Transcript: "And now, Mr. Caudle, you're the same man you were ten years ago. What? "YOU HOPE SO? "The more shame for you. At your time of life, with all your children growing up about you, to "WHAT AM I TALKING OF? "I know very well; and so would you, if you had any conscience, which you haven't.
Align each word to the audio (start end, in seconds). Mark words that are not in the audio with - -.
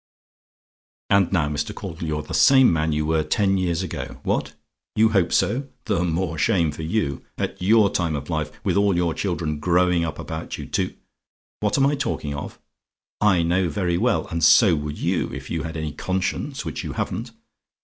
"And 1.11 1.31
now, 1.31 1.47
Mr. 1.47 1.75
Caudle, 1.75 2.07
you're 2.07 2.23
the 2.23 2.33
same 2.33 2.73
man 2.73 2.91
you 2.91 3.05
were 3.05 3.21
ten 3.23 3.59
years 3.59 3.83
ago. 3.83 4.19
What? 4.23 4.55
"YOU 4.95 5.09
HOPE 5.09 5.31
SO? 5.31 5.69
"The 5.85 6.03
more 6.03 6.39
shame 6.39 6.71
for 6.71 6.81
you. 6.81 7.23
At 7.37 7.61
your 7.61 7.91
time 7.91 8.15
of 8.15 8.27
life, 8.27 8.51
with 8.63 8.77
all 8.77 8.95
your 8.95 9.13
children 9.13 9.59
growing 9.59 10.03
up 10.03 10.17
about 10.17 10.57
you, 10.57 10.65
to 10.65 10.95
"WHAT 11.59 11.77
AM 11.77 11.85
I 11.85 11.93
TALKING 11.93 12.33
OF? 12.33 12.57
"I 13.21 13.43
know 13.43 13.69
very 13.69 13.99
well; 13.99 14.27
and 14.29 14.43
so 14.43 14.75
would 14.75 14.97
you, 14.97 15.29
if 15.33 15.51
you 15.51 15.61
had 15.61 15.77
any 15.77 15.91
conscience, 15.91 16.65
which 16.65 16.83
you 16.83 16.93
haven't. 16.93 17.29